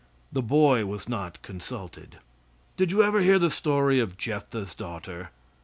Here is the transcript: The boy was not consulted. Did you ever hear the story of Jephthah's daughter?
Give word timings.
The 0.33 0.41
boy 0.41 0.87
was 0.87 1.07
not 1.07 1.39
consulted. 1.43 2.15
Did 2.75 2.91
you 2.91 3.03
ever 3.03 3.19
hear 3.19 3.37
the 3.37 3.51
story 3.51 3.99
of 3.99 4.17
Jephthah's 4.17 4.73
daughter? 4.73 5.29